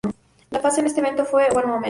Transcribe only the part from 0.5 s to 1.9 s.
frase para este evento fue ""One Moment.